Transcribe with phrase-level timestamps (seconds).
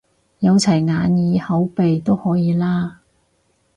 [0.39, 3.01] 有齊眼耳口鼻都可以啦？